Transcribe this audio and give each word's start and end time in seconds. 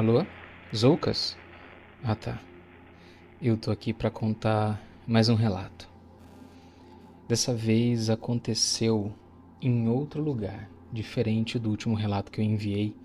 Alô? 0.00 0.24
Zoucas? 0.74 1.36
Ah 2.02 2.14
tá. 2.14 2.40
Eu 3.38 3.54
tô 3.58 3.70
aqui 3.70 3.92
para 3.92 4.10
contar 4.10 4.82
mais 5.06 5.28
um 5.28 5.34
relato. 5.34 5.90
Dessa 7.28 7.52
vez 7.52 8.08
aconteceu 8.08 9.12
em 9.60 9.90
outro 9.90 10.22
lugar, 10.22 10.70
diferente 10.90 11.58
do 11.58 11.68
último 11.68 11.94
relato 11.94 12.32
que 12.32 12.40
eu 12.40 12.44
enviei. 12.46 12.96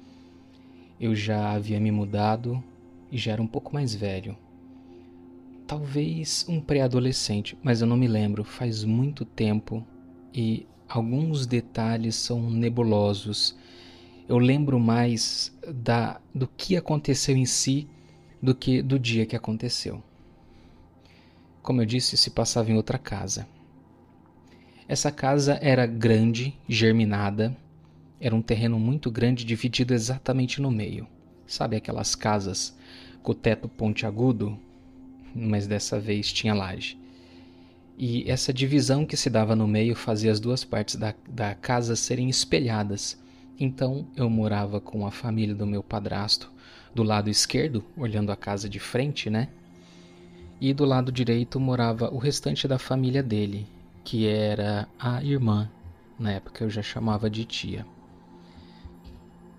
Eu 0.98 1.14
já 1.14 1.52
havia 1.52 1.82
me 1.82 1.92
mudado 1.92 2.64
e 3.12 3.18
já 3.18 3.34
era 3.34 3.42
um 3.42 3.48
pouco 3.48 3.74
mais 3.74 3.94
velho. 3.94 4.38
Talvez 5.68 6.46
um 6.48 6.62
pré-adolescente, 6.62 7.58
mas 7.62 7.82
eu 7.82 7.88
não 7.88 7.98
me 7.98 8.08
lembro, 8.08 8.42
faz 8.46 8.86
muito 8.86 9.26
tempo 9.26 9.86
e 10.34 10.66
alguns 10.88 11.46
detalhes 11.46 12.16
são 12.16 12.50
nebulosos 12.50 13.54
eu 14.28 14.38
lembro 14.38 14.80
mais 14.80 15.56
da, 15.68 16.20
do 16.34 16.48
que 16.48 16.76
aconteceu 16.76 17.36
em 17.36 17.46
si 17.46 17.88
do 18.42 18.54
que 18.54 18.82
do 18.82 19.00
dia 19.00 19.26
que 19.26 19.36
aconteceu. 19.36 20.04
Como 21.62 21.82
eu 21.82 21.86
disse, 21.86 22.18
se 22.18 22.30
passava 22.30 22.72
em 22.72 22.76
outra 22.76 22.98
casa. 22.98 23.48
Essa 24.88 25.12
casa 25.12 25.58
era 25.62 25.86
grande, 25.88 26.56
germinada, 26.70 27.56
era 28.20 28.36
um 28.36 28.42
terreno 28.42 28.80
muito 28.80 29.10
grande 29.10 29.44
dividido 29.44 29.94
exatamente 29.94 30.62
no 30.62 30.70
meio. 30.70 31.08
Sabe 31.48 31.76
aquelas 31.76 32.14
casas 32.14 32.76
com 33.24 33.32
o 33.32 33.36
teto 33.36 33.68
pontiagudo? 33.68 34.58
Mas 35.34 35.68
dessa 35.68 36.00
vez 36.00 36.32
tinha 36.32 36.54
laje. 36.54 36.98
E 37.98 38.30
essa 38.30 38.54
divisão 38.54 39.06
que 39.06 39.18
se 39.18 39.30
dava 39.30 39.56
no 39.56 39.68
meio 39.68 39.96
fazia 39.96 40.32
as 40.32 40.40
duas 40.40 40.64
partes 40.64 40.96
da, 40.96 41.14
da 41.28 41.56
casa 41.56 41.96
serem 41.96 42.30
espelhadas 42.30 43.18
então 43.60 44.08
eu 44.16 44.30
morava 44.30 44.82
com 44.82 45.06
a 45.06 45.12
família 45.12 45.56
do 45.56 45.66
meu 45.66 45.82
padrasto 45.82 46.52
do 46.94 47.04
lado 47.04 47.30
esquerdo, 47.30 47.84
olhando 47.98 48.32
a 48.32 48.36
casa 48.38 48.70
de 48.70 48.80
frente, 48.80 49.30
né? 49.30 49.50
E 50.62 50.74
do 50.74 50.86
lado 50.86 51.12
direito 51.12 51.60
morava 51.60 52.10
o 52.10 52.18
restante 52.18 52.68
da 52.68 52.80
família 52.80 53.22
dele, 53.22 53.68
que 54.04 54.26
era 54.26 54.88
a 54.98 55.22
irmã, 55.22 55.70
na 56.18 56.32
época 56.32 56.64
eu 56.64 56.70
já 56.70 56.82
chamava 56.82 57.30
de 57.30 57.44
tia. 57.44 57.86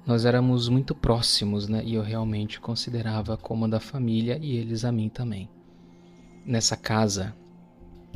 Nós 0.07 0.25
éramos 0.25 0.69
muito 0.69 0.95
próximos, 0.95 1.69
né? 1.69 1.83
E 1.85 1.95
eu 1.95 2.03
realmente 2.03 2.59
considerava 2.59 3.37
como 3.37 3.69
da 3.69 3.81
família 3.81 4.39
e 4.41 4.57
eles 4.57 4.85
a 4.85 4.91
mim 4.91 5.09
também. 5.11 5.49
Nessa 6.45 6.77
casa 6.77 7.35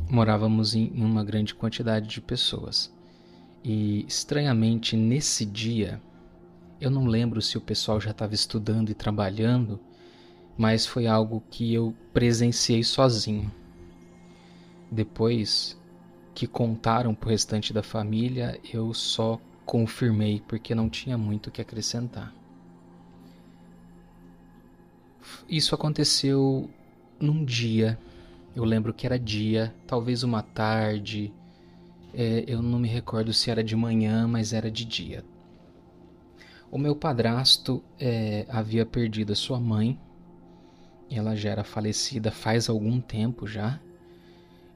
morávamos 0.09 0.73
em 0.73 0.89
uma 0.95 1.23
grande 1.23 1.53
quantidade 1.53 2.07
de 2.07 2.21
pessoas. 2.21 2.91
E 3.63 4.05
estranhamente 4.07 4.97
nesse 4.97 5.45
dia, 5.45 6.01
eu 6.79 6.89
não 6.89 7.05
lembro 7.05 7.41
se 7.41 7.57
o 7.57 7.61
pessoal 7.61 8.01
já 8.01 8.11
estava 8.11 8.33
estudando 8.33 8.89
e 8.89 8.95
trabalhando, 8.95 9.79
mas 10.57 10.85
foi 10.85 11.05
algo 11.05 11.43
que 11.49 11.73
eu 11.73 11.95
presenciei 12.11 12.83
sozinho. 12.83 13.51
Depois 14.91 15.79
que 16.33 16.47
contaram 16.47 17.13
para 17.13 17.27
o 17.27 17.29
restante 17.29 17.71
da 17.71 17.83
família, 17.83 18.59
eu 18.73 18.93
só 18.93 19.39
confirmei 19.65 20.41
porque 20.47 20.73
não 20.73 20.89
tinha 20.89 21.17
muito 21.17 21.47
o 21.47 21.51
que 21.51 21.61
acrescentar. 21.61 22.33
Isso 25.47 25.75
aconteceu 25.75 26.69
num 27.19 27.45
dia, 27.45 27.99
eu 28.55 28.63
lembro 28.63 28.93
que 28.93 29.05
era 29.05 29.19
dia, 29.19 29.73
talvez 29.85 30.23
uma 30.23 30.41
tarde, 30.41 31.31
é, 32.13 32.43
eu 32.47 32.61
não 32.61 32.79
me 32.79 32.87
recordo 32.87 33.33
se 33.33 33.49
era 33.49 33.63
de 33.63 33.75
manhã, 33.75 34.27
mas 34.27 34.53
era 34.53 34.69
de 34.69 34.83
dia. 34.85 35.23
O 36.69 36.77
meu 36.77 36.95
padrasto 36.95 37.83
é, 37.99 38.45
havia 38.49 38.85
perdido 38.85 39.33
a 39.33 39.35
sua 39.35 39.59
mãe. 39.59 39.99
Ela 41.09 41.35
já 41.35 41.49
era 41.49 41.63
falecida 41.63 42.31
faz 42.31 42.69
algum 42.69 42.99
tempo 43.01 43.45
já. 43.45 43.79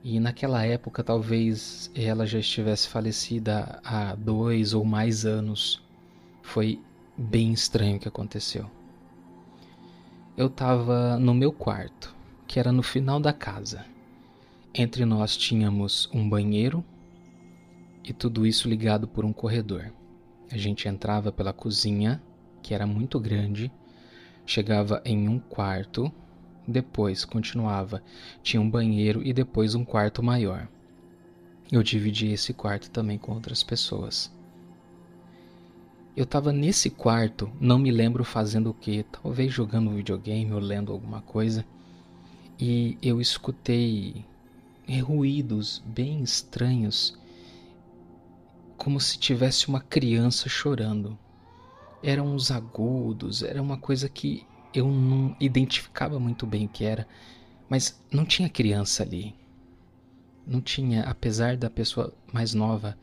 E 0.03 0.19
naquela 0.19 0.65
época 0.65 1.03
talvez 1.03 1.89
ela 1.95 2.25
já 2.25 2.39
estivesse 2.39 2.87
falecida 2.87 3.79
há 3.83 4.13
dois 4.15 4.73
ou 4.73 4.83
mais 4.83 5.25
anos. 5.25 5.81
Foi 6.41 6.79
bem 7.17 7.53
estranho 7.53 7.97
o 7.97 7.99
que 7.99 8.07
aconteceu. 8.07 8.69
Eu 10.37 10.47
estava 10.47 11.17
no 11.17 11.33
meu 11.33 11.51
quarto, 11.51 12.13
que 12.45 12.59
era 12.59 12.71
no 12.71 12.83
final 12.83 13.21
da 13.21 13.31
casa. 13.31 13.85
Entre 14.73 15.05
nós 15.05 15.37
tínhamos 15.37 16.09
um 16.13 16.27
banheiro 16.27 16.83
e 18.05 18.13
tudo 18.13 18.45
isso 18.45 18.69
ligado 18.69 19.07
por 19.07 19.25
um 19.25 19.33
corredor. 19.33 19.91
A 20.51 20.57
gente 20.57 20.87
entrava 20.87 21.31
pela 21.31 21.51
cozinha, 21.51 22.21
que 22.61 22.73
era 22.73 22.85
muito 22.85 23.19
grande, 23.19 23.71
chegava 24.45 25.01
em 25.03 25.27
um 25.27 25.39
quarto, 25.39 26.11
depois 26.67 27.25
continuava, 27.25 28.03
tinha 28.43 28.61
um 28.61 28.69
banheiro 28.69 29.23
e 29.25 29.33
depois 29.33 29.73
um 29.73 29.83
quarto 29.83 30.21
maior. 30.21 30.67
Eu 31.71 31.81
dividi 31.81 32.27
esse 32.27 32.53
quarto 32.53 32.91
também 32.91 33.17
com 33.17 33.33
outras 33.33 33.63
pessoas. 33.63 34.31
Eu 36.15 36.23
estava 36.23 36.53
nesse 36.53 36.91
quarto, 36.91 37.51
não 37.59 37.79
me 37.79 37.91
lembro 37.91 38.23
fazendo 38.23 38.69
o 38.69 38.73
que, 38.73 39.03
talvez 39.03 39.51
jogando 39.51 39.91
videogame 39.91 40.53
ou 40.53 40.59
lendo 40.59 40.93
alguma 40.93 41.21
coisa, 41.21 41.65
e 42.57 42.97
eu 43.01 43.19
escutei 43.19 44.23
ruídos 45.03 45.83
bem 45.85 46.21
estranhos 46.21 47.17
como 48.77 48.99
se 48.99 49.17
tivesse 49.17 49.67
uma 49.67 49.79
criança 49.81 50.49
chorando. 50.49 51.17
Eram 52.03 52.27
uns 52.27 52.51
agudos, 52.51 53.41
era 53.41 53.61
uma 53.61 53.77
coisa 53.77 54.07
que 54.07 54.45
eu 54.73 54.87
não 54.87 55.35
identificava 55.39 56.19
muito 56.19 56.45
bem 56.45 56.65
o 56.65 56.69
que 56.69 56.83
era, 56.83 57.07
mas 57.69 57.99
não 58.11 58.25
tinha 58.25 58.49
criança 58.49 59.03
ali. 59.03 59.35
Não 60.45 60.61
tinha, 60.61 61.03
apesar 61.03 61.57
da 61.57 61.69
pessoa 61.69 62.13
mais 62.31 62.53
nova 62.53 62.97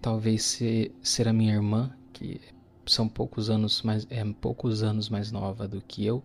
talvez 0.00 0.44
ser, 0.44 0.94
ser 1.02 1.26
a 1.26 1.32
minha 1.32 1.54
irmã, 1.54 1.90
que 2.12 2.40
são 2.86 3.08
poucos 3.08 3.48
anos 3.48 3.80
mais 3.80 4.06
é 4.10 4.22
poucos 4.40 4.82
anos 4.82 5.08
mais 5.08 5.32
nova 5.32 5.66
do 5.66 5.80
que 5.80 6.04
eu, 6.04 6.22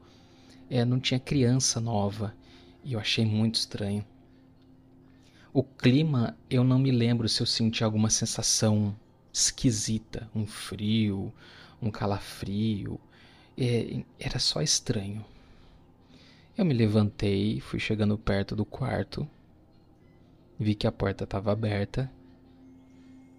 é, 0.69 0.83
não 0.83 0.99
tinha 0.99 1.19
criança 1.19 1.79
nova 1.79 2.35
e 2.83 2.93
eu 2.93 2.99
achei 2.99 3.25
muito 3.25 3.55
estranho. 3.55 4.05
O 5.51 5.63
clima, 5.63 6.37
eu 6.49 6.63
não 6.63 6.77
me 6.77 6.91
lembro 6.91 7.27
se 7.27 7.41
eu 7.41 7.45
senti 7.45 7.83
alguma 7.83 8.09
sensação 8.09 8.95
esquisita, 9.33 10.29
um 10.35 10.45
frio, 10.45 11.33
um 11.81 11.89
calafrio. 11.89 12.99
É, 13.57 14.03
era 14.19 14.37
só 14.37 14.61
estranho. 14.61 15.25
Eu 16.57 16.65
me 16.65 16.73
levantei, 16.73 17.59
fui 17.61 17.79
chegando 17.79 18.17
perto 18.17 18.55
do 18.55 18.63
quarto, 18.63 19.27
vi 20.59 20.75
que 20.75 20.85
a 20.85 20.91
porta 20.91 21.23
estava 21.23 21.51
aberta 21.51 22.11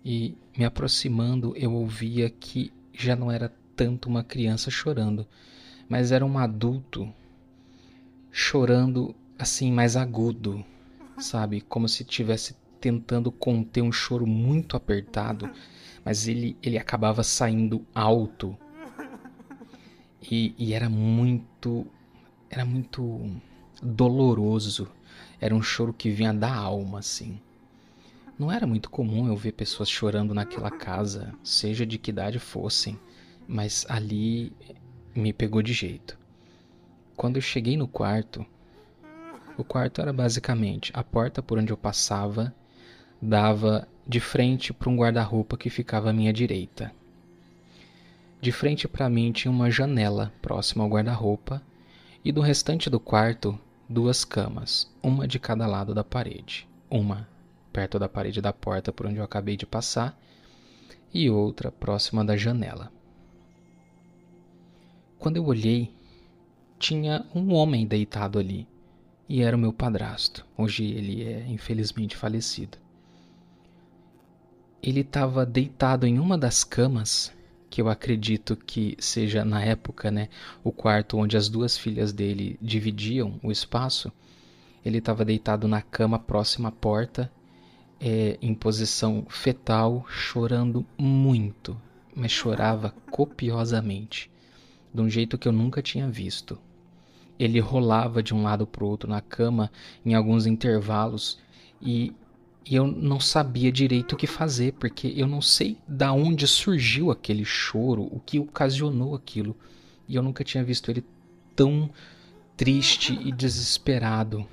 e, 0.05 0.35
me 0.57 0.65
aproximando, 0.65 1.55
eu 1.57 1.73
ouvia 1.73 2.31
que 2.31 2.73
já 2.93 3.15
não 3.15 3.31
era 3.31 3.53
tanto 3.77 4.09
uma 4.09 4.25
criança 4.25 4.71
chorando, 4.71 5.27
mas 5.89 6.13
era 6.13 6.25
um 6.25 6.39
adulto 6.39 7.13
chorando 8.33 9.15
assim 9.39 9.71
mais 9.71 9.97
agudo, 9.97 10.65
sabe? 11.21 11.61
Como 11.61 11.89
se 11.89 12.03
estivesse 12.03 12.57
tentando 12.81 13.31
conter 13.31 13.83
um 13.83 13.93
choro 13.93 14.27
muito 14.27 14.77
apertado, 14.77 15.51
mas 16.05 16.27
ele, 16.27 16.57
ele 16.63 16.79
acabava 16.79 17.23
saindo 17.23 17.87
alto. 17.95 18.57
E, 20.23 20.55
e 20.59 20.73
era 20.73 20.89
muito. 20.89 21.87
Era 22.49 22.65
muito 22.65 23.31
doloroso. 23.83 24.89
Era 25.41 25.55
um 25.55 25.63
choro 25.63 25.93
que 25.93 26.11
vinha 26.11 26.33
da 26.33 26.53
alma, 26.53 26.99
assim. 26.99 27.41
Não 28.39 28.51
era 28.51 28.67
muito 28.67 28.91
comum 28.91 29.29
eu 29.29 29.37
ver 29.37 29.53
pessoas 29.53 29.89
chorando 29.89 30.33
naquela 30.33 30.71
casa, 30.71 31.35
seja 31.45 31.85
de 31.85 31.99
que 31.99 32.11
idade 32.11 32.39
fossem, 32.39 32.99
mas 33.47 33.85
ali 33.87 34.51
me 35.15 35.31
pegou 35.31 35.61
de 35.61 35.75
jeito. 35.75 36.19
Quando 37.15 37.37
eu 37.37 37.43
cheguei 37.43 37.77
no 37.77 37.87
quarto, 37.87 38.47
o 39.61 39.65
quarto 39.65 40.01
era 40.01 40.13
basicamente 40.13 40.91
a 40.95 41.05
porta 41.05 41.43
por 41.43 41.59
onde 41.59 41.73
eu 41.73 41.77
passava 41.77 42.55
dava 43.21 43.87
de 44.07 44.19
frente 44.19 44.73
para 44.73 44.89
um 44.89 44.97
guarda-roupa 44.97 45.57
que 45.57 45.69
ficava 45.69 46.11
à 46.11 46.13
minha 46.13 46.33
direita. 46.33 46.91
De 48.41 48.51
frente 48.51 48.89
para 48.89 49.11
mim 49.11 49.31
tinha 49.33 49.53
uma 49.53 49.71
janela 49.71 50.33
próxima 50.41 50.83
ao 50.83 50.91
guarda-roupa 50.91 51.63
e 52.25 52.33
do 52.33 52.41
restante 52.41 52.89
do 52.89 52.99
quarto 52.99 53.59
duas 53.89 54.25
camas, 54.25 54.91
uma 55.03 55.29
de 55.29 55.39
cada 55.39 55.67
lado 55.67 55.95
da 55.95 56.03
parede. 56.03 56.67
Uma 56.91 57.29
perto 57.73 57.99
da 57.99 58.09
parede 58.09 58.41
da 58.41 58.53
porta 58.53 58.93
por 58.93 59.07
onde 59.07 59.19
eu 59.19 59.25
acabei 59.25 59.57
de 59.57 59.67
passar 59.67 60.19
e 61.13 61.29
outra 61.29 61.71
próxima 61.71 62.25
da 62.25 62.37
janela. 62.37 62.91
Quando 65.19 65.37
eu 65.37 65.45
olhei, 65.45 65.93
tinha 66.79 67.27
um 67.35 67.53
homem 67.53 67.87
deitado 67.87 68.39
ali 68.39 68.67
e 69.31 69.43
era 69.43 69.57
o 69.57 69.61
meu 69.61 69.73
padrasto. 69.73 70.45
Hoje 70.59 70.85
ele 70.85 71.23
é 71.23 71.47
infelizmente 71.47 72.17
falecido. 72.17 72.77
Ele 74.83 75.03
estava 75.03 75.47
deitado 75.47 76.05
em 76.05 76.19
uma 76.19 76.37
das 76.37 76.65
camas 76.65 77.33
que 77.71 77.81
eu 77.81 77.89
acredito 77.89 78.57
que 78.57 78.97
seja 78.99 79.45
na 79.45 79.63
época, 79.63 80.11
né, 80.11 80.29
o 80.65 80.73
quarto 80.73 81.17
onde 81.17 81.37
as 81.37 81.49
duas 81.49 81.79
filhas 81.79 82.13
dele 82.13 82.59
dividiam 82.61 83.39
o 83.41 83.53
espaço. 83.53 84.11
Ele 84.85 84.99
estava 84.99 85.25
deitado 85.25 85.69
na 85.69 85.81
cama 85.81 86.19
próxima 86.19 86.71
à 86.71 86.73
porta, 86.73 87.31
é, 88.01 88.37
em 88.43 88.53
posição 88.53 89.25
fetal, 89.29 90.05
chorando 90.09 90.85
muito, 90.99 91.81
mas 92.17 92.33
chorava 92.33 92.93
copiosamente, 93.13 94.29
de 94.93 95.01
um 95.01 95.09
jeito 95.09 95.39
que 95.39 95.47
eu 95.47 95.53
nunca 95.53 95.81
tinha 95.81 96.09
visto. 96.09 96.59
Ele 97.41 97.59
rolava 97.59 98.23
de 98.23 98.35
um 98.35 98.43
lado 98.43 98.67
para 98.67 98.85
o 98.85 98.87
outro 98.87 99.09
na 99.09 99.21
cama 99.21 99.73
em 100.05 100.15
alguns 100.15 100.47
intervalos 100.47 101.39
e 101.81 102.13
e 102.71 102.75
eu 102.77 102.87
não 102.87 103.19
sabia 103.19 103.73
direito 103.73 104.13
o 104.13 104.17
que 104.17 104.27
fazer, 104.27 104.75
porque 104.75 105.13
eu 105.17 105.27
não 105.27 105.41
sei 105.41 105.79
da 105.89 106.13
onde 106.13 106.47
surgiu 106.47 107.11
aquele 107.11 107.45
choro, 107.45 108.03
o 108.03 108.21
que 108.21 108.39
ocasionou 108.39 109.15
aquilo. 109.15 109.57
E 110.07 110.15
eu 110.15 110.23
nunca 110.23 110.45
tinha 110.45 110.63
visto 110.63 110.91
ele 110.91 111.05
tão 111.57 111.91
triste 112.57 113.19
e 113.25 113.33
desesperado. 113.33 114.47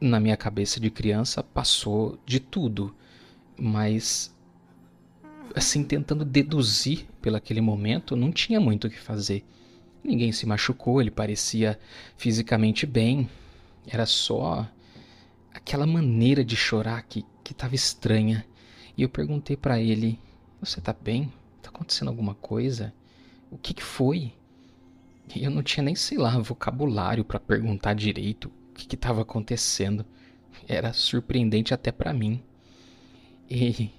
Na 0.00 0.20
minha 0.20 0.36
cabeça 0.36 0.78
de 0.78 0.90
criança 0.90 1.42
passou 1.42 2.18
de 2.26 2.40
tudo, 2.40 2.94
mas 3.56 4.34
assim 5.54 5.82
tentando 5.82 6.24
deduzir 6.24 7.06
pelo 7.22 7.36
aquele 7.36 7.60
momento, 7.60 8.14
não 8.14 8.30
tinha 8.30 8.60
muito 8.60 8.86
o 8.86 8.90
que 8.90 8.98
fazer. 8.98 9.44
Ninguém 10.06 10.30
se 10.30 10.46
machucou, 10.46 11.00
ele 11.00 11.10
parecia 11.10 11.78
fisicamente 12.16 12.86
bem. 12.86 13.28
Era 13.86 14.06
só 14.06 14.68
aquela 15.52 15.86
maneira 15.86 16.44
de 16.44 16.56
chorar 16.56 17.02
que 17.02 17.24
que 17.46 17.52
estava 17.52 17.76
estranha. 17.76 18.44
E 18.96 19.02
eu 19.02 19.08
perguntei 19.08 19.56
para 19.56 19.80
ele: 19.80 20.18
"Você 20.60 20.80
tá 20.80 20.92
bem? 20.92 21.32
Tá 21.62 21.70
acontecendo 21.70 22.08
alguma 22.08 22.34
coisa? 22.34 22.92
O 23.50 23.56
que 23.56 23.72
que 23.72 23.84
foi?" 23.84 24.32
E 25.34 25.44
eu 25.44 25.50
não 25.50 25.62
tinha 25.62 25.84
nem, 25.84 25.94
sei 25.94 26.18
lá, 26.18 26.36
vocabulário 26.38 27.24
para 27.24 27.38
perguntar 27.38 27.94
direito 27.94 28.50
o 28.70 28.74
que 28.74 28.94
estava 28.94 29.22
acontecendo. 29.22 30.04
Era 30.66 30.92
surpreendente 30.92 31.72
até 31.72 31.92
para 31.92 32.12
mim. 32.12 32.42
E, 33.48 33.90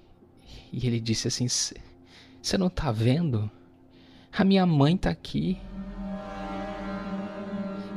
e 0.73 0.85
ele 0.87 0.99
disse 0.99 1.29
assim: 1.29 1.47
"Você 1.47 2.57
não 2.57 2.69
tá 2.69 2.91
vendo? 2.91 3.49
A 4.31 4.43
minha 4.43 4.65
mãe 4.65 4.97
tá 4.97 5.09
aqui." 5.09 5.57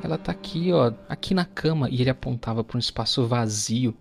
Ela 0.02 0.17
tá 0.17 0.32
aqui, 0.32 0.73
ó, 0.73 0.93
aqui 1.08 1.35
na 1.35 1.44
cama. 1.44 1.88
E 1.91 2.00
ele 2.00 2.11
apontava 2.11 2.64
para 2.64 2.76
um 2.76 2.81
espaço 2.81 3.26
vazio, 3.26 3.94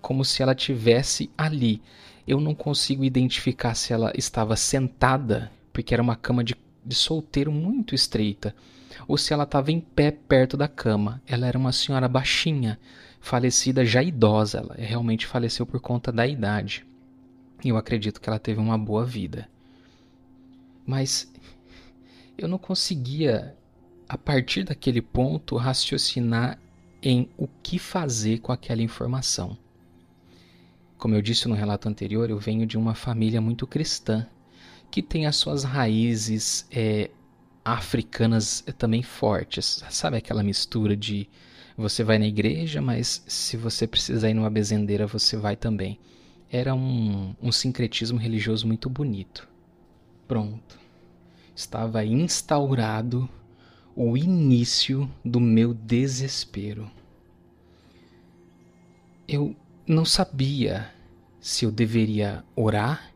como 0.00 0.24
se 0.24 0.42
ela 0.42 0.54
tivesse 0.54 1.30
ali. 1.36 1.80
Eu 2.26 2.40
não 2.40 2.54
consigo 2.54 3.04
identificar 3.04 3.74
se 3.74 3.92
ela 3.92 4.12
estava 4.16 4.56
sentada, 4.56 5.50
porque 5.72 5.94
era 5.94 6.02
uma 6.02 6.16
cama 6.16 6.42
de, 6.42 6.56
de 6.84 6.94
solteiro 6.94 7.52
muito 7.52 7.94
estreita, 7.94 8.54
ou 9.06 9.16
se 9.16 9.32
ela 9.32 9.44
estava 9.44 9.70
em 9.70 9.80
pé 9.80 10.10
perto 10.10 10.56
da 10.56 10.66
cama. 10.66 11.22
Ela 11.26 11.46
era 11.46 11.58
uma 11.58 11.72
senhora 11.72 12.08
baixinha, 12.08 12.78
falecida 13.20 13.84
já 13.84 14.02
idosa. 14.02 14.58
Ela 14.58 14.74
realmente 14.76 15.26
faleceu 15.26 15.64
por 15.64 15.80
conta 15.80 16.10
da 16.10 16.26
idade. 16.26 16.84
E 17.64 17.68
eu 17.68 17.76
acredito 17.76 18.20
que 18.20 18.28
ela 18.28 18.38
teve 18.38 18.60
uma 18.60 18.76
boa 18.76 19.04
vida. 19.04 19.48
Mas 20.84 21.32
eu 22.36 22.48
não 22.48 22.58
conseguia 22.58 23.56
a 24.08 24.16
partir 24.16 24.64
daquele 24.64 25.02
ponto, 25.02 25.56
raciocinar 25.56 26.58
em 27.02 27.28
o 27.36 27.46
que 27.62 27.78
fazer 27.78 28.38
com 28.38 28.52
aquela 28.52 28.82
informação. 28.82 29.56
Como 30.98 31.14
eu 31.14 31.22
disse 31.22 31.48
no 31.48 31.54
relato 31.54 31.88
anterior, 31.88 32.30
eu 32.30 32.38
venho 32.38 32.66
de 32.66 32.78
uma 32.78 32.94
família 32.94 33.40
muito 33.40 33.66
cristã, 33.66 34.26
que 34.90 35.02
tem 35.02 35.26
as 35.26 35.36
suas 35.36 35.62
raízes 35.64 36.66
é, 36.70 37.10
africanas 37.64 38.64
também 38.78 39.02
fortes. 39.02 39.84
Sabe 39.90 40.16
aquela 40.16 40.42
mistura 40.42 40.96
de 40.96 41.28
você 41.76 42.02
vai 42.02 42.18
na 42.18 42.26
igreja, 42.26 42.80
mas 42.80 43.22
se 43.26 43.56
você 43.56 43.86
precisar 43.86 44.30
ir 44.30 44.34
numa 44.34 44.48
bezendeira, 44.48 45.06
você 45.06 45.36
vai 45.36 45.56
também. 45.56 46.00
Era 46.50 46.74
um, 46.74 47.34
um 47.42 47.52
sincretismo 47.52 48.18
religioso 48.18 48.66
muito 48.66 48.88
bonito. 48.88 49.46
Pronto. 50.26 50.78
Estava 51.54 52.04
instaurado 52.04 53.28
o 53.96 54.14
início 54.14 55.10
do 55.24 55.40
meu 55.40 55.72
desespero. 55.72 56.90
Eu 59.26 59.56
não 59.86 60.04
sabia 60.04 60.92
se 61.40 61.64
eu 61.64 61.72
deveria 61.72 62.44
orar, 62.54 63.10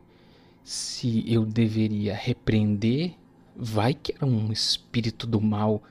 se 0.63 1.23
eu 1.31 1.45
deveria 1.45 2.15
repreender. 2.15 3.13
Vai 3.55 3.93
que 3.93 4.15
era 4.15 4.25
um 4.25 4.51
espírito 4.51 5.27
do 5.27 5.39
mal 5.39 5.83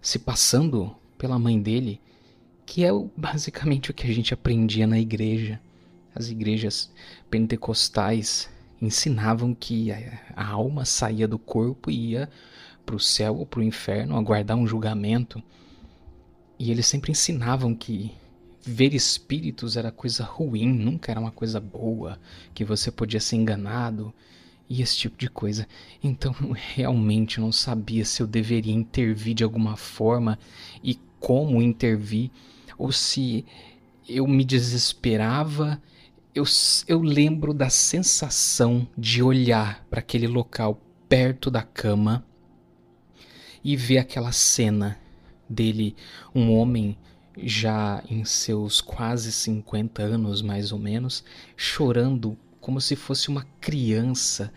se 0.00 0.18
passando 0.18 0.94
pela 1.18 1.40
mãe 1.40 1.60
dele, 1.60 2.00
que 2.64 2.84
é 2.84 2.90
basicamente 3.16 3.90
o 3.90 3.94
que 3.94 4.06
a 4.06 4.14
gente 4.14 4.32
aprendia 4.32 4.86
na 4.86 5.00
igreja. 5.00 5.60
As 6.14 6.30
igrejas 6.30 6.92
pentecostais 7.28 8.48
ensinavam 8.80 9.52
que 9.52 9.90
a 9.90 10.46
alma 10.46 10.84
saía 10.84 11.26
do 11.26 11.38
corpo 11.38 11.90
e 11.90 12.12
ia 12.12 12.30
para 12.86 12.96
o 12.96 13.00
céu 13.00 13.36
ou 13.36 13.44
para 13.44 13.60
o 13.60 13.64
inferno, 13.64 14.16
aguardar 14.16 14.56
um 14.56 14.66
julgamento. 14.66 15.42
E 16.58 16.70
eles 16.70 16.86
sempre 16.86 17.10
ensinavam 17.10 17.74
que 17.74 18.12
ver 18.62 18.94
espíritos 18.94 19.76
era 19.76 19.90
coisa 19.90 20.24
ruim, 20.24 20.72
nunca 20.72 21.10
era 21.10 21.20
uma 21.20 21.30
coisa 21.30 21.60
boa, 21.60 22.18
que 22.54 22.64
você 22.64 22.90
podia 22.90 23.20
ser 23.20 23.36
enganado 23.36 24.14
e 24.68 24.80
esse 24.82 24.96
tipo 24.96 25.18
de 25.18 25.28
coisa. 25.28 25.66
Então, 26.02 26.34
realmente 26.74 27.40
não 27.40 27.52
sabia 27.52 28.04
se 28.04 28.22
eu 28.22 28.26
deveria 28.26 28.74
intervir 28.74 29.34
de 29.34 29.44
alguma 29.44 29.76
forma 29.76 30.38
e 30.82 30.98
como 31.20 31.60
intervir, 31.60 32.30
ou 32.78 32.92
se 32.92 33.44
eu 34.08 34.26
me 34.26 34.44
desesperava. 34.44 35.80
Eu, 36.34 36.44
eu 36.86 37.00
lembro 37.00 37.54
da 37.54 37.70
sensação 37.70 38.86
de 38.96 39.22
olhar 39.22 39.86
para 39.88 40.00
aquele 40.00 40.26
local 40.26 40.78
perto 41.08 41.50
da 41.50 41.62
cama 41.62 42.22
e 43.66 43.74
ver 43.74 43.98
aquela 43.98 44.30
cena 44.30 44.96
dele, 45.50 45.96
um 46.32 46.52
homem 46.52 46.96
já 47.36 48.00
em 48.08 48.24
seus 48.24 48.80
quase 48.80 49.32
50 49.32 50.02
anos, 50.02 50.40
mais 50.40 50.70
ou 50.70 50.78
menos, 50.78 51.24
chorando 51.56 52.38
como 52.60 52.80
se 52.80 52.94
fosse 52.94 53.28
uma 53.28 53.44
criança. 53.60 54.52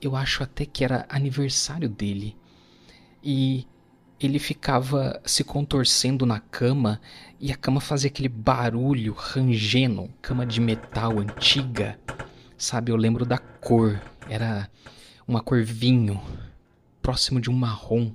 Eu 0.00 0.14
acho 0.14 0.44
até 0.44 0.64
que 0.64 0.84
era 0.84 1.04
aniversário 1.08 1.88
dele. 1.88 2.36
E 3.20 3.66
ele 4.20 4.38
ficava 4.38 5.20
se 5.24 5.42
contorcendo 5.42 6.24
na 6.24 6.38
cama 6.38 7.00
e 7.40 7.50
a 7.50 7.56
cama 7.56 7.80
fazia 7.80 8.08
aquele 8.08 8.28
barulho 8.28 9.12
rangendo, 9.12 10.08
cama 10.22 10.46
de 10.46 10.60
metal 10.60 11.18
antiga. 11.18 11.98
Sabe, 12.56 12.92
eu 12.92 12.96
lembro 12.96 13.26
da 13.26 13.38
cor, 13.38 14.00
era 14.28 14.70
uma 15.26 15.42
cor 15.42 15.64
vinho, 15.64 16.22
próximo 17.02 17.40
de 17.40 17.50
um 17.50 17.54
marrom 17.54 18.12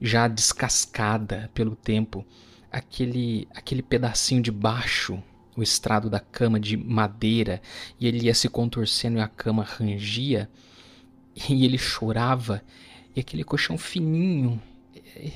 já 0.00 0.28
descascada 0.28 1.50
pelo 1.54 1.74
tempo, 1.74 2.24
aquele 2.70 3.48
aquele 3.54 3.82
pedacinho 3.82 4.42
de 4.42 4.50
baixo, 4.50 5.22
o 5.56 5.62
estrado 5.62 6.10
da 6.10 6.20
cama 6.20 6.60
de 6.60 6.76
madeira, 6.76 7.62
e 7.98 8.06
ele 8.06 8.26
ia 8.26 8.34
se 8.34 8.48
contorcendo 8.48 9.18
e 9.18 9.20
a 9.20 9.28
cama 9.28 9.62
rangia, 9.62 10.50
e 11.48 11.64
ele 11.64 11.78
chorava, 11.78 12.62
e 13.14 13.20
aquele 13.20 13.44
colchão 13.44 13.78
fininho, 13.78 14.60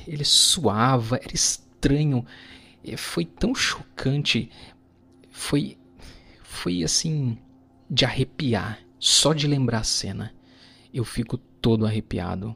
ele 0.07 0.25
suava, 0.25 1.17
era 1.17 1.35
estranho, 1.35 2.25
foi 2.97 3.25
tão 3.25 3.55
chocante, 3.55 4.51
foi 5.31 5.79
foi 6.43 6.83
assim 6.83 7.39
de 7.89 8.05
arrepiar, 8.05 8.81
só 8.99 9.33
de 9.33 9.47
lembrar 9.47 9.79
a 9.79 9.85
cena. 9.85 10.35
Eu 10.93 11.05
fico 11.05 11.39
todo 11.39 11.87
arrepiado. 11.87 12.55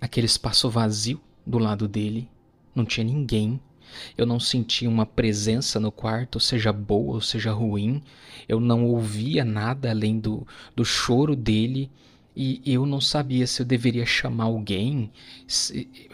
Aquele 0.00 0.26
espaço 0.26 0.70
vazio 0.70 1.20
do 1.46 1.58
lado 1.58 1.88
dele, 1.88 2.28
não 2.74 2.84
tinha 2.84 3.04
ninguém. 3.04 3.60
Eu 4.16 4.26
não 4.26 4.38
sentia 4.38 4.88
uma 4.88 5.06
presença 5.06 5.80
no 5.80 5.90
quarto, 5.90 6.38
seja 6.38 6.72
boa 6.72 7.14
ou 7.14 7.20
seja 7.20 7.52
ruim. 7.52 8.02
Eu 8.48 8.60
não 8.60 8.84
ouvia 8.84 9.44
nada 9.44 9.90
além 9.90 10.18
do, 10.18 10.46
do 10.76 10.84
choro 10.84 11.34
dele 11.34 11.90
E 12.40 12.62
eu 12.64 12.86
não 12.86 13.00
sabia 13.00 13.46
se 13.48 13.62
eu 13.62 13.66
deveria 13.66 14.06
chamar 14.06 14.44
alguém. 14.44 15.10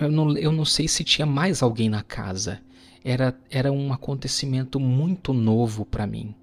Eu, 0.00 0.10
não, 0.10 0.36
eu 0.38 0.50
não 0.50 0.64
sei 0.64 0.88
se 0.88 1.04
tinha 1.04 1.26
mais 1.26 1.62
alguém 1.62 1.90
na 1.90 2.02
casa. 2.02 2.62
Era, 3.04 3.38
era 3.50 3.70
um 3.70 3.92
acontecimento 3.92 4.80
muito 4.80 5.34
novo 5.34 5.84
para 5.84 6.06
mim. 6.06 6.34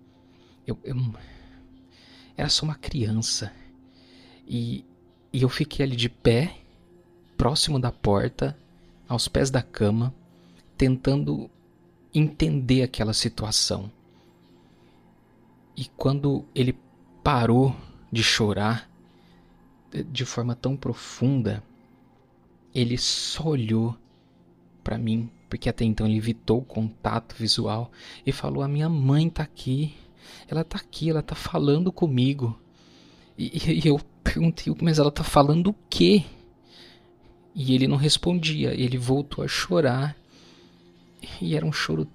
Eu, 0.68 0.78
eu, 0.84 0.96
era 2.38 2.48
só 2.48 2.64
uma 2.64 2.76
criança. 2.76 3.52
E, 4.48 4.86
e 5.34 5.42
eu 5.42 5.50
fiquei 5.50 5.84
ali 5.84 5.96
de 5.96 6.10
pé, 6.10 6.58
próximo 7.42 7.80
da 7.80 7.92
porta, 7.92 8.56
aos 9.10 9.28
pés 9.28 9.50
da 9.50 9.64
cama, 9.64 10.14
tentando 10.78 11.50
entender 12.14 12.84
aquela 12.84 13.14
situação. 13.14 13.92
E 15.76 15.86
quando 15.98 16.46
ele 16.54 16.78
parou 17.24 17.76
de 18.12 18.22
chorar 18.22 18.88
de 20.12 20.24
forma 20.24 20.54
tão 20.54 20.78
profunda, 20.78 21.64
ele 22.76 22.96
só 22.96 23.46
olhou 23.46 23.98
para 24.84 25.00
mim, 25.00 25.28
porque 25.50 25.68
até 25.68 25.84
então 25.84 26.06
ele 26.06 26.18
evitou 26.18 26.60
o 26.60 26.64
contato 26.64 27.34
visual 27.36 27.92
e 28.24 28.32
falou: 28.32 28.62
"A 28.62 28.68
minha 28.68 28.88
mãe 28.88 29.32
tá 29.32 29.42
aqui. 29.42 29.96
Ela 30.48 30.64
tá 30.64 30.78
aqui, 30.78 31.10
ela 31.10 31.24
tá 31.24 31.34
falando 31.34 31.92
comigo". 31.92 32.56
E, 33.36 33.82
e 33.82 33.88
eu 33.88 34.00
perguntei: 34.24 34.72
"Mas 34.80 35.00
ela 35.00 35.12
tá 35.12 35.24
falando 35.24 35.72
o 35.72 35.76
quê?" 35.90 36.24
E 37.54 37.74
ele 37.74 37.88
não 37.88 37.98
respondia. 37.98 38.74
Ele 38.74 38.98
voltou 38.98 39.44
a 39.44 39.48
chorar. 39.48 40.16
E 41.42 41.56
era 41.56 41.66
um 41.66 41.72
choro 41.72 42.08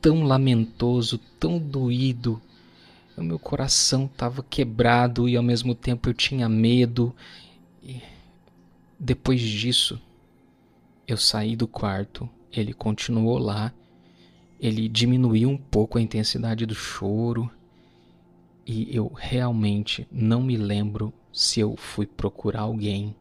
tão 0.00 0.24
lamentoso, 0.24 1.18
tão 1.38 1.58
doído, 1.58 2.40
o 3.20 3.24
meu 3.24 3.38
coração 3.38 4.06
estava 4.06 4.42
quebrado 4.42 5.28
e 5.28 5.36
ao 5.36 5.42
mesmo 5.42 5.74
tempo 5.74 6.08
eu 6.08 6.14
tinha 6.14 6.48
medo. 6.48 7.14
E 7.82 8.00
depois 8.98 9.40
disso, 9.40 10.00
eu 11.06 11.16
saí 11.16 11.54
do 11.54 11.68
quarto, 11.68 12.28
ele 12.50 12.72
continuou 12.72 13.38
lá, 13.38 13.72
ele 14.58 14.88
diminuiu 14.88 15.50
um 15.50 15.56
pouco 15.56 15.98
a 15.98 16.00
intensidade 16.00 16.64
do 16.64 16.74
choro 16.74 17.50
e 18.66 18.94
eu 18.94 19.12
realmente 19.14 20.06
não 20.10 20.42
me 20.42 20.56
lembro 20.56 21.12
se 21.32 21.60
eu 21.60 21.76
fui 21.76 22.06
procurar 22.06 22.62
alguém, 22.62 23.14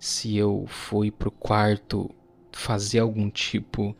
se 0.00 0.34
eu 0.34 0.64
fui 0.66 1.10
pro 1.10 1.30
quarto 1.30 2.10
fazer 2.50 3.00
algum 3.00 3.28
tipo 3.30 3.94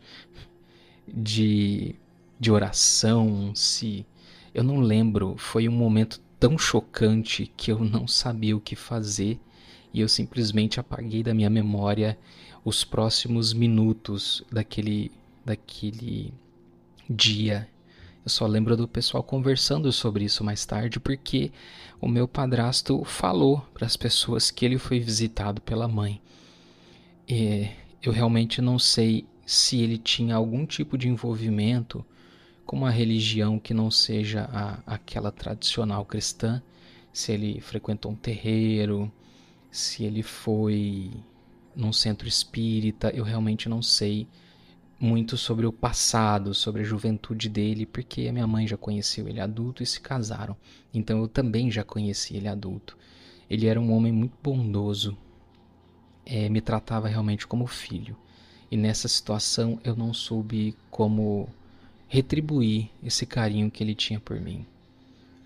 de, 1.06 1.94
de 2.38 2.50
oração, 2.50 3.54
se 3.54 4.06
eu 4.54 4.64
não 4.64 4.80
lembro, 4.80 5.36
foi 5.36 5.68
um 5.68 5.72
momento 5.72 6.20
tão 6.40 6.56
chocante 6.56 7.52
que 7.54 7.70
eu 7.70 7.84
não 7.84 8.08
sabia 8.08 8.56
o 8.56 8.60
que 8.60 8.74
fazer 8.74 9.38
e 9.92 10.00
eu 10.00 10.08
simplesmente 10.08 10.80
apaguei 10.80 11.22
da 11.22 11.34
minha 11.34 11.50
memória 11.50 12.18
os 12.64 12.82
próximos 12.82 13.52
minutos 13.52 14.42
daquele 14.50 15.12
daquele 15.44 16.32
dia. 17.08 17.68
Eu 18.24 18.28
só 18.28 18.46
lembro 18.46 18.76
do 18.76 18.86
pessoal 18.86 19.22
conversando 19.22 19.90
sobre 19.90 20.24
isso 20.24 20.44
mais 20.44 20.66
tarde 20.66 21.00
porque 21.00 21.50
o 22.00 22.06
meu 22.06 22.28
padrasto 22.28 23.02
falou 23.04 23.66
para 23.72 23.86
as 23.86 23.96
pessoas 23.96 24.50
que 24.50 24.64
ele 24.64 24.78
foi 24.78 25.00
visitado 25.00 25.60
pela 25.62 25.88
mãe. 25.88 26.20
E 27.26 27.70
eu 28.02 28.12
realmente 28.12 28.60
não 28.60 28.78
sei 28.78 29.26
se 29.46 29.80
ele 29.80 29.96
tinha 29.96 30.34
algum 30.36 30.66
tipo 30.66 30.98
de 30.98 31.08
envolvimento 31.08 32.04
com 32.66 32.76
uma 32.76 32.90
religião 32.90 33.58
que 33.58 33.74
não 33.74 33.90
seja 33.90 34.48
a, 34.52 34.94
aquela 34.94 35.32
tradicional 35.32 36.04
cristã, 36.04 36.62
se 37.12 37.32
ele 37.32 37.60
frequentou 37.60 38.12
um 38.12 38.14
terreiro, 38.14 39.10
se 39.70 40.04
ele 40.04 40.22
foi 40.22 41.10
num 41.74 41.92
centro 41.92 42.28
espírita, 42.28 43.10
eu 43.10 43.24
realmente 43.24 43.68
não 43.68 43.82
sei 43.82 44.28
muito 45.00 45.38
sobre 45.38 45.64
o 45.64 45.72
passado, 45.72 46.52
sobre 46.52 46.82
a 46.82 46.84
juventude 46.84 47.48
dele, 47.48 47.86
porque 47.86 48.28
a 48.28 48.32
minha 48.32 48.46
mãe 48.46 48.68
já 48.68 48.76
conheceu 48.76 49.26
ele 49.26 49.40
adulto 49.40 49.82
e 49.82 49.86
se 49.86 49.98
casaram. 49.98 50.54
Então 50.92 51.20
eu 51.20 51.26
também 51.26 51.70
já 51.70 51.82
conheci 51.82 52.36
ele 52.36 52.46
adulto. 52.46 52.98
Ele 53.48 53.66
era 53.66 53.80
um 53.80 53.92
homem 53.92 54.12
muito 54.12 54.36
bondoso, 54.42 55.16
é, 56.26 56.50
me 56.50 56.60
tratava 56.60 57.08
realmente 57.08 57.46
como 57.46 57.66
filho. 57.66 58.14
E 58.70 58.76
nessa 58.76 59.08
situação 59.08 59.80
eu 59.82 59.96
não 59.96 60.12
soube 60.12 60.76
como 60.90 61.48
retribuir 62.06 62.90
esse 63.02 63.24
carinho 63.24 63.70
que 63.70 63.82
ele 63.82 63.94
tinha 63.94 64.20
por 64.20 64.38
mim. 64.38 64.66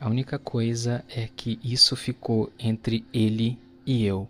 A 0.01 0.09
única 0.09 0.39
coisa 0.39 1.05
é 1.09 1.29
que 1.29 1.61
isso 1.63 1.95
ficou 1.95 2.53
entre 2.59 3.05
ele 3.13 3.57
e 3.87 4.05
eu, 4.05 4.29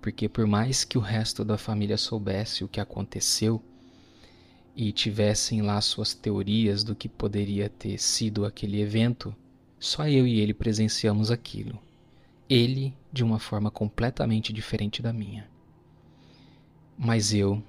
porque 0.00 0.28
por 0.28 0.46
mais 0.46 0.84
que 0.84 0.96
o 0.96 1.02
resto 1.02 1.44
da 1.44 1.58
família 1.58 1.98
soubesse 1.98 2.64
o 2.64 2.68
que 2.68 2.80
aconteceu 2.80 3.62
e 4.76 4.90
tivessem 4.92 5.62
lá 5.62 5.80
suas 5.80 6.14
teorias 6.14 6.82
do 6.82 6.94
que 6.94 7.08
poderia 7.08 7.68
ter 7.68 7.98
sido 7.98 8.44
aquele 8.44 8.80
evento, 8.80 9.34
só 9.78 10.08
eu 10.08 10.26
e 10.26 10.40
ele 10.40 10.52
presenciamos 10.52 11.30
aquilo. 11.30 11.78
Ele 12.48 12.94
de 13.12 13.22
uma 13.22 13.38
forma 13.38 13.70
completamente 13.70 14.52
diferente 14.52 15.00
da 15.00 15.12
minha. 15.12 15.48
Mas 16.98 17.32
eu 17.32 17.62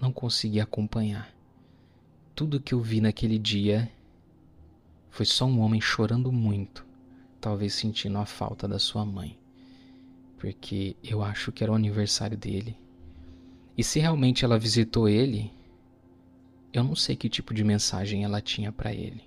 não 0.00 0.12
consegui 0.12 0.60
acompanhar. 0.60 1.32
Tudo 2.34 2.60
que 2.60 2.74
eu 2.74 2.80
vi 2.80 3.00
naquele 3.00 3.38
dia 3.38 3.90
foi 5.08 5.24
só 5.24 5.46
um 5.46 5.60
homem 5.60 5.80
chorando 5.80 6.30
muito, 6.30 6.84
talvez 7.40 7.72
sentindo 7.72 8.18
a 8.18 8.26
falta 8.26 8.68
da 8.68 8.78
sua 8.78 9.04
mãe, 9.06 9.38
porque 10.36 10.94
eu 11.02 11.22
acho 11.22 11.50
que 11.50 11.62
era 11.62 11.72
o 11.72 11.74
aniversário 11.74 12.36
dele. 12.36 12.76
E 13.78 13.82
se 13.82 13.98
realmente 13.98 14.44
ela 14.44 14.58
visitou 14.58 15.08
ele, 15.08 15.50
eu 16.76 16.84
não 16.84 16.94
sei 16.94 17.16
que 17.16 17.26
tipo 17.26 17.54
de 17.54 17.64
mensagem 17.64 18.22
ela 18.22 18.38
tinha 18.38 18.70
para 18.70 18.92
ele. 18.92 19.24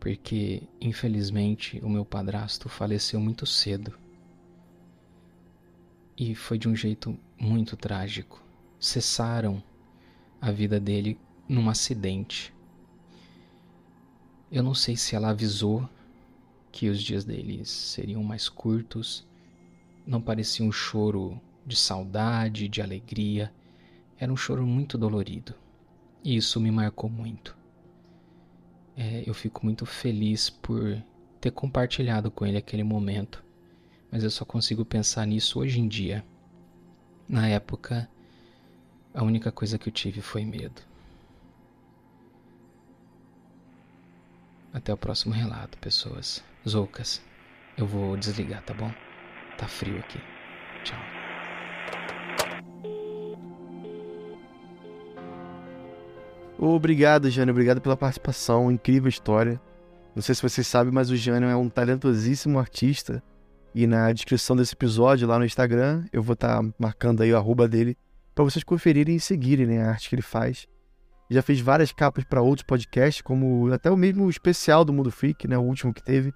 Porque, 0.00 0.62
infelizmente, 0.80 1.78
o 1.84 1.90
meu 1.90 2.06
padrasto 2.06 2.70
faleceu 2.70 3.20
muito 3.20 3.44
cedo. 3.44 3.92
E 6.16 6.34
foi 6.34 6.56
de 6.56 6.70
um 6.70 6.74
jeito 6.74 7.18
muito 7.38 7.76
trágico. 7.76 8.42
Cessaram 8.80 9.62
a 10.40 10.50
vida 10.50 10.80
dele 10.80 11.20
num 11.46 11.68
acidente. 11.68 12.50
Eu 14.50 14.62
não 14.62 14.74
sei 14.74 14.96
se 14.96 15.14
ela 15.14 15.28
avisou 15.28 15.86
que 16.72 16.88
os 16.88 17.02
dias 17.02 17.24
deles 17.26 17.68
seriam 17.68 18.24
mais 18.24 18.48
curtos. 18.48 19.26
Não 20.06 20.20
parecia 20.22 20.64
um 20.64 20.72
choro 20.72 21.38
de 21.66 21.76
saudade, 21.76 22.68
de 22.68 22.80
alegria. 22.80 23.52
Era 24.18 24.32
um 24.32 24.36
choro 24.36 24.66
muito 24.66 24.96
dolorido. 24.96 25.54
E 26.24 26.36
isso 26.36 26.58
me 26.58 26.70
marcou 26.70 27.10
muito. 27.10 27.54
É, 28.96 29.22
eu 29.26 29.34
fico 29.34 29.62
muito 29.62 29.84
feliz 29.84 30.48
por 30.48 30.96
ter 31.38 31.50
compartilhado 31.50 32.30
com 32.30 32.46
ele 32.46 32.56
aquele 32.56 32.82
momento. 32.82 33.44
Mas 34.10 34.24
eu 34.24 34.30
só 34.30 34.44
consigo 34.44 34.84
pensar 34.84 35.26
nisso 35.26 35.60
hoje 35.60 35.78
em 35.78 35.86
dia. 35.86 36.24
Na 37.28 37.46
época, 37.46 38.08
a 39.12 39.22
única 39.22 39.52
coisa 39.52 39.78
que 39.78 39.90
eu 39.90 39.92
tive 39.92 40.22
foi 40.22 40.44
medo. 40.44 40.80
Até 44.72 44.92
o 44.92 44.96
próximo 44.96 45.34
relato, 45.34 45.76
pessoas. 45.78 46.42
Zoucas, 46.66 47.20
eu 47.76 47.86
vou 47.86 48.16
desligar, 48.16 48.62
tá 48.64 48.72
bom? 48.72 48.90
Tá 49.58 49.68
frio 49.68 49.98
aqui. 49.98 50.18
Tchau. 50.84 51.23
Obrigado, 56.66 57.30
Jânio. 57.30 57.52
Obrigado 57.52 57.80
pela 57.80 57.96
participação. 57.96 58.70
Incrível 58.70 59.08
história. 59.08 59.60
Não 60.14 60.22
sei 60.22 60.34
se 60.34 60.42
vocês 60.42 60.66
sabem, 60.66 60.92
mas 60.92 61.10
o 61.10 61.16
Jânio 61.16 61.48
é 61.48 61.56
um 61.56 61.68
talentosíssimo 61.68 62.58
artista. 62.58 63.22
E 63.74 63.86
na 63.86 64.12
descrição 64.12 64.54
desse 64.54 64.74
episódio, 64.74 65.26
lá 65.26 65.38
no 65.38 65.44
Instagram, 65.44 66.04
eu 66.12 66.22
vou 66.22 66.34
estar 66.34 66.62
tá 66.62 66.68
marcando 66.78 67.22
aí 67.22 67.32
o 67.32 67.36
arroba 67.36 67.66
dele 67.66 67.96
para 68.34 68.44
vocês 68.44 68.64
conferirem 68.64 69.16
e 69.16 69.20
seguirem 69.20 69.66
né, 69.66 69.82
a 69.82 69.90
arte 69.90 70.08
que 70.08 70.14
ele 70.14 70.22
faz 70.22 70.66
já 71.30 71.42
fez 71.42 71.60
várias 71.60 71.92
capas 71.92 72.24
para 72.24 72.40
outros 72.40 72.64
podcasts, 72.64 73.22
como 73.22 73.72
até 73.72 73.90
o 73.90 73.96
mesmo 73.96 74.28
especial 74.28 74.84
do 74.84 74.92
Mundo 74.92 75.10
Freak, 75.10 75.48
né, 75.48 75.56
o 75.56 75.62
último 75.62 75.92
que 75.92 76.02
teve. 76.02 76.32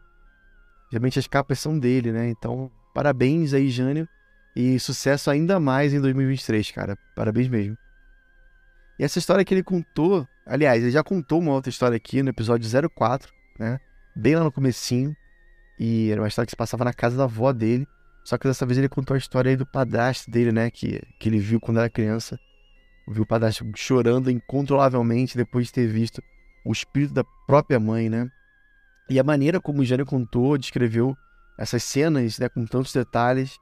Geralmente 0.91 1.19
as 1.19 1.27
capas 1.27 1.59
são 1.59 1.79
dele, 1.79 2.13
né? 2.13 2.29
Então, 2.31 2.71
parabéns 2.95 3.53
aí, 3.53 3.69
Jânio, 3.69 4.09
e 4.57 4.79
sucesso 4.81 5.31
ainda 5.31 5.61
mais 5.61 5.93
em 5.93 6.01
2023, 6.01 6.71
cara. 6.71 6.97
Parabéns 7.15 7.49
mesmo. 7.49 7.77
E 8.99 9.05
essa 9.05 9.19
história 9.19 9.45
que 9.45 9.55
ele 9.55 9.63
contou, 9.63 10.27
aliás, 10.45 10.83
ele 10.83 10.91
já 10.91 11.03
contou 11.03 11.41
uma 11.41 11.53
outra 11.53 11.71
história 11.71 11.97
aqui 11.97 12.23
no 12.23 12.31
episódio 12.31 12.69
04, 12.91 13.33
né? 13.59 13.79
Bem 14.15 14.35
lá 14.35 14.45
no 14.45 14.53
comecinho, 14.53 15.17
e 15.79 16.11
era 16.11 16.21
uma 16.21 16.29
história 16.29 16.47
que 16.47 16.53
se 16.53 16.57
passava 16.57 16.85
na 16.85 16.93
casa 16.93 17.17
da 17.17 17.25
avó 17.25 17.53
dele. 17.53 17.87
Só 18.25 18.37
que 18.37 18.49
dessa 18.49 18.67
vez 18.67 18.77
ele 18.77 18.89
contou 18.89 19.15
a 19.15 19.19
história 19.19 19.51
aí 19.51 19.57
do 19.57 19.65
padrasto 19.65 20.31
dele, 20.31 20.53
né? 20.53 20.71
Que, 20.71 21.01
que 21.19 21.29
ele 21.29 21.39
viu 21.39 21.61
quando 21.61 21.79
era 21.79 21.89
criança 21.89 22.39
viu 23.11 23.23
o 23.23 23.27
padrasto 23.27 23.65
chorando 23.75 24.31
incontrolavelmente 24.31 25.37
depois 25.37 25.67
de 25.67 25.73
ter 25.73 25.87
visto 25.87 26.23
o 26.65 26.73
espírito 26.73 27.15
da 27.15 27.25
própria 27.47 27.81
mãe, 27.81 28.09
né? 28.09 28.31
E 29.09 29.19
a 29.19 29.25
maneira 29.25 29.61
como 29.61 29.81
o 29.81 29.85
Jânio 29.85 30.05
contou, 30.05 30.59
descreveu, 30.59 31.17
essas 31.59 31.83
cenas, 31.83 32.39
né, 32.39 32.49
com 32.49 32.65
tantos 32.67 32.93
detalhes, 32.93 33.57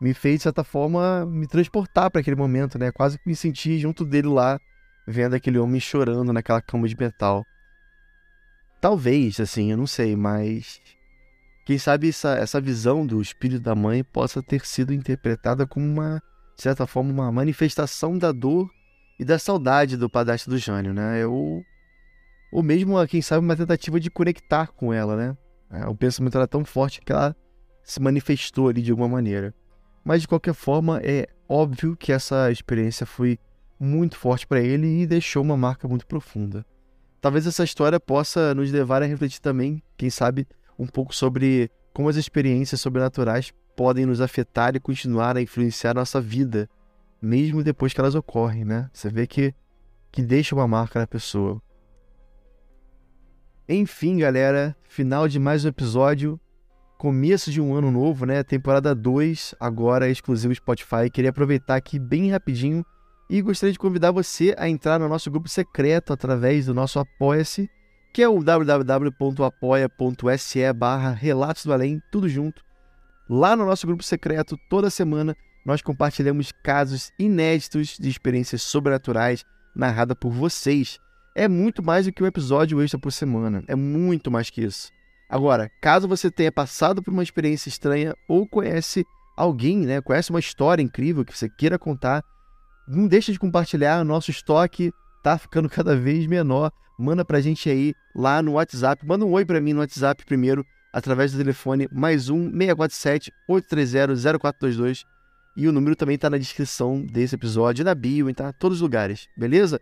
me 0.00 0.14
fez, 0.14 0.36
de 0.36 0.42
certa 0.44 0.62
forma, 0.62 1.26
me 1.26 1.46
transportar 1.46 2.10
para 2.10 2.20
aquele 2.20 2.36
momento, 2.36 2.78
né? 2.78 2.92
Quase 2.92 3.18
que 3.18 3.28
me 3.28 3.34
senti 3.34 3.78
junto 3.78 4.04
dele 4.04 4.28
lá, 4.28 4.58
vendo 5.06 5.34
aquele 5.34 5.58
homem 5.58 5.80
chorando 5.80 6.32
naquela 6.32 6.60
cama 6.60 6.88
de 6.88 6.96
metal. 6.96 7.44
Talvez, 8.80 9.38
assim, 9.40 9.70
eu 9.70 9.76
não 9.76 9.86
sei, 9.86 10.16
mas 10.16 10.80
quem 11.64 11.78
sabe 11.78 12.08
essa, 12.08 12.36
essa 12.36 12.60
visão 12.60 13.06
do 13.06 13.22
espírito 13.22 13.62
da 13.62 13.74
mãe 13.74 14.02
possa 14.02 14.42
ter 14.42 14.66
sido 14.66 14.92
interpretada 14.92 15.66
como 15.66 15.86
uma, 15.86 16.20
de 16.56 16.62
certa 16.62 16.86
forma, 16.86 17.12
uma 17.12 17.30
manifestação 17.30 18.18
da 18.18 18.32
dor 18.32 18.68
e 19.18 19.24
da 19.24 19.38
saudade 19.38 19.96
do 19.96 20.10
padrasto 20.10 20.50
do 20.50 20.58
Jânio, 20.58 20.92
né? 20.92 21.24
Ou, 21.24 21.62
ou 22.50 22.62
mesmo, 22.62 23.06
quem 23.06 23.22
sabe, 23.22 23.44
uma 23.44 23.56
tentativa 23.56 24.00
de 24.00 24.10
conectar 24.10 24.68
com 24.68 24.92
ela, 24.92 25.16
né? 25.16 25.36
É, 25.70 25.86
o 25.86 25.94
pensamento 25.94 26.36
era 26.36 26.48
tão 26.48 26.64
forte 26.64 27.00
que 27.00 27.12
ela 27.12 27.34
se 27.84 28.00
manifestou 28.00 28.68
ali 28.68 28.82
de 28.82 28.90
alguma 28.90 29.08
maneira. 29.08 29.54
Mas 30.04 30.22
de 30.22 30.28
qualquer 30.28 30.54
forma, 30.54 31.00
é 31.02 31.28
óbvio 31.48 31.96
que 31.96 32.12
essa 32.12 32.50
experiência 32.50 33.06
foi 33.06 33.38
muito 33.82 34.16
forte 34.16 34.46
para 34.46 34.60
ele 34.60 35.02
e 35.02 35.06
deixou 35.06 35.42
uma 35.42 35.56
marca 35.56 35.88
muito 35.88 36.06
profunda. 36.06 36.64
Talvez 37.20 37.48
essa 37.48 37.64
história 37.64 37.98
possa 37.98 38.54
nos 38.54 38.70
levar 38.70 39.02
a 39.02 39.06
refletir 39.06 39.40
também, 39.40 39.82
quem 39.96 40.08
sabe, 40.08 40.46
um 40.78 40.86
pouco 40.86 41.12
sobre 41.12 41.68
como 41.92 42.08
as 42.08 42.14
experiências 42.14 42.80
sobrenaturais 42.80 43.52
podem 43.76 44.06
nos 44.06 44.20
afetar 44.20 44.76
e 44.76 44.80
continuar 44.80 45.36
a 45.36 45.42
influenciar 45.42 45.94
nossa 45.94 46.20
vida, 46.20 46.70
mesmo 47.20 47.64
depois 47.64 47.92
que 47.92 48.00
elas 48.00 48.14
ocorrem, 48.14 48.64
né? 48.64 48.88
Você 48.92 49.10
vê 49.10 49.26
que, 49.26 49.52
que 50.12 50.22
deixa 50.22 50.54
uma 50.54 50.68
marca 50.68 51.00
na 51.00 51.06
pessoa. 51.06 51.60
Enfim, 53.68 54.18
galera, 54.18 54.76
final 54.88 55.26
de 55.26 55.40
mais 55.40 55.64
um 55.64 55.68
episódio 55.68 56.40
começo 56.98 57.50
de 57.50 57.60
um 57.60 57.74
ano 57.74 57.90
novo, 57.90 58.24
né? 58.24 58.44
Temporada 58.44 58.94
2, 58.94 59.56
agora 59.58 60.08
exclusivo 60.08 60.54
Spotify. 60.54 61.10
Queria 61.12 61.30
aproveitar 61.30 61.74
aqui 61.74 61.98
bem 61.98 62.30
rapidinho 62.30 62.86
e 63.28 63.40
gostaria 63.42 63.72
de 63.72 63.78
convidar 63.78 64.10
você 64.10 64.54
a 64.58 64.68
entrar 64.68 64.98
no 64.98 65.08
nosso 65.08 65.30
grupo 65.30 65.48
secreto 65.48 66.12
através 66.12 66.66
do 66.66 66.74
nosso 66.74 66.98
Apoia-se, 66.98 67.70
que 68.12 68.22
é 68.22 68.28
o 68.28 68.42
www.apoia.se 68.42 69.12
barra 70.72 71.12
Relatos 71.12 71.64
do 71.64 71.72
Além, 71.72 72.02
tudo 72.10 72.28
junto. 72.28 72.62
Lá 73.28 73.56
no 73.56 73.64
nosso 73.64 73.86
grupo 73.86 74.02
secreto, 74.02 74.58
toda 74.68 74.90
semana, 74.90 75.34
nós 75.64 75.80
compartilhamos 75.80 76.52
casos 76.62 77.10
inéditos 77.18 77.96
de 77.98 78.08
experiências 78.08 78.62
sobrenaturais 78.62 79.44
narradas 79.74 80.16
por 80.20 80.30
vocês. 80.30 80.98
É 81.34 81.48
muito 81.48 81.82
mais 81.82 82.04
do 82.04 82.12
que 82.12 82.22
um 82.22 82.26
episódio 82.26 82.82
extra 82.82 83.00
por 83.00 83.10
semana, 83.10 83.64
é 83.66 83.74
muito 83.74 84.30
mais 84.30 84.50
que 84.50 84.60
isso. 84.62 84.90
Agora, 85.28 85.70
caso 85.80 86.06
você 86.06 86.30
tenha 86.30 86.52
passado 86.52 87.02
por 87.02 87.10
uma 87.10 87.22
experiência 87.22 87.70
estranha 87.70 88.14
ou 88.28 88.46
conhece 88.46 89.02
alguém, 89.34 89.78
né, 89.78 90.02
conhece 90.02 90.28
uma 90.28 90.40
história 90.40 90.82
incrível 90.82 91.24
que 91.24 91.34
você 91.34 91.48
queira 91.48 91.78
contar, 91.78 92.22
não 92.96 93.08
deixe 93.08 93.32
de 93.32 93.38
compartilhar, 93.38 94.04
nosso 94.04 94.30
estoque 94.30 94.92
tá 95.22 95.38
ficando 95.38 95.68
cada 95.70 95.96
vez 95.96 96.26
menor. 96.26 96.70
Manda 96.98 97.24
pra 97.24 97.40
gente 97.40 97.68
aí 97.68 97.94
lá 98.14 98.42
no 98.42 98.52
WhatsApp, 98.52 99.04
manda 99.06 99.24
um 99.24 99.32
oi 99.32 99.44
para 99.44 99.60
mim 99.60 99.72
no 99.72 99.80
WhatsApp 99.80 100.24
primeiro, 100.24 100.64
através 100.92 101.32
do 101.32 101.38
telefone 101.38 101.88
mais 101.90 102.28
um 102.28 102.50
647 102.50 103.32
830 103.48 104.38
0422 104.38 105.04
e 105.56 105.68
o 105.68 105.72
número 105.72 105.96
também 105.96 106.16
tá 106.16 106.30
na 106.30 106.38
descrição 106.38 107.02
desse 107.02 107.34
episódio, 107.34 107.84
na 107.84 107.94
bio, 107.94 108.30
em 108.30 108.34
tá 108.34 108.52
todos 108.52 108.78
os 108.78 108.82
lugares, 108.82 109.28
beleza? 109.36 109.80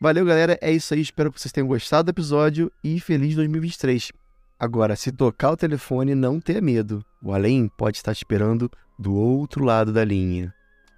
Valeu, 0.00 0.24
galera. 0.24 0.56
É 0.60 0.70
isso 0.70 0.94
aí. 0.94 1.00
Espero 1.00 1.32
que 1.32 1.40
vocês 1.40 1.50
tenham 1.50 1.66
gostado 1.66 2.04
do 2.04 2.10
episódio 2.10 2.70
e 2.84 3.00
feliz 3.00 3.34
2023. 3.34 4.12
Agora, 4.58 4.94
se 4.94 5.10
tocar 5.10 5.50
o 5.50 5.56
telefone, 5.56 6.14
não 6.14 6.40
tenha 6.40 6.60
medo. 6.60 7.04
O 7.20 7.32
além 7.32 7.68
pode 7.68 7.96
estar 7.96 8.12
esperando 8.12 8.70
do 8.96 9.14
outro 9.14 9.64
lado 9.64 9.92
da 9.92 10.04
linha. 10.04 10.54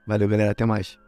Valeu, 0.06 0.28
galera. 0.28 0.50
Até 0.50 0.66
mais. 0.66 0.98